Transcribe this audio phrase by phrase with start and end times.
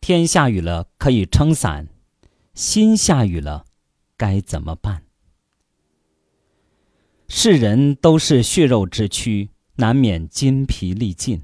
[0.00, 1.88] 天下雨了可以撑伞，
[2.54, 3.66] 心下雨了，
[4.16, 5.02] 该怎么办？
[7.28, 11.40] 世人都是血肉之躯，难免筋疲力尽；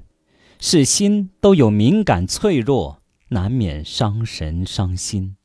[0.59, 5.37] 是心都有敏感脆弱，难免伤神伤心。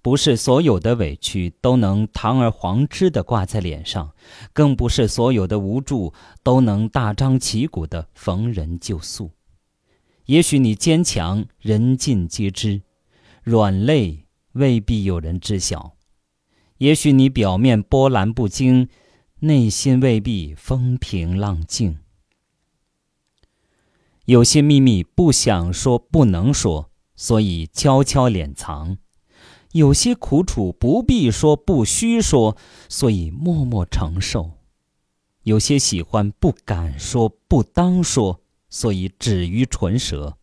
[0.00, 4.12] 不是所有的委屈都能堂而皇之的挂在脸上，
[4.52, 6.14] 更不是所有的无助
[6.44, 9.32] 都能大张旗鼓的逢人就诉。
[10.26, 12.82] 也许你坚强，人尽皆知；
[13.42, 15.96] 软肋未必有人知晓。
[16.78, 18.88] 也许你表面波澜不惊，
[19.40, 21.98] 内心未必风平浪静。
[24.24, 28.98] 有些秘密不想说，不能说，所以悄悄敛藏。
[29.72, 32.56] 有些苦楚不必说，不需说，
[32.88, 34.50] 所以默默承受；
[35.44, 38.40] 有些喜欢不敢说，不当说，
[38.76, 40.36] 所以止于唇舌。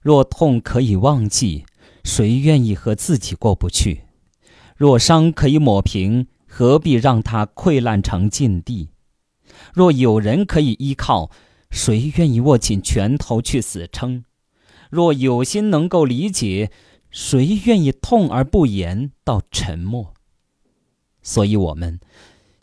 [0.00, 1.66] 若痛可以忘记，
[2.02, 4.04] 谁愿意和自己过不去？
[4.74, 8.88] 若伤可以抹平，何必让它溃烂成禁地？
[9.74, 11.30] 若有人可以依靠，
[11.70, 14.24] 谁愿意握紧拳头去死撑？
[14.88, 16.70] 若有心能够理解。
[17.10, 20.14] 谁愿意痛而不言，到沉默？
[21.20, 22.00] 所以，我们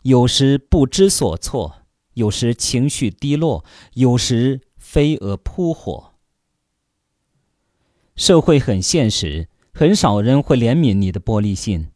[0.02, 1.82] 有时不知所措，
[2.18, 6.14] 有时情绪低落，有时飞蛾扑火。
[8.16, 11.92] 社会很现实，很少人会怜悯你的玻璃心。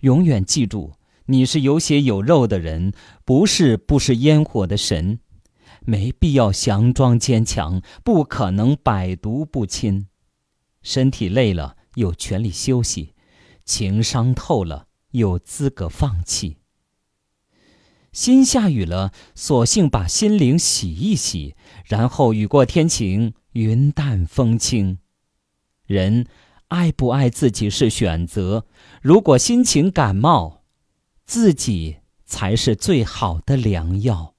[0.00, 0.94] 永远记住，
[1.26, 2.92] 你是有血有肉的人，
[3.24, 5.20] 不是不食烟火的神。
[5.82, 10.08] 没必要佯装坚强，不可能百毒不侵。
[10.82, 11.76] 身体累了。
[11.96, 13.14] 有权利休息，
[13.64, 16.59] 情伤透了，有资格放弃。
[18.12, 24.98] 心下雨了，索性把心灵洗一洗，然后雨过天晴，云淡风轻。
[25.86, 26.26] 人
[26.68, 28.66] 爱不爱自己是选择，
[29.00, 30.62] 如果心情感冒，
[31.24, 34.34] 自己才是最好的良药。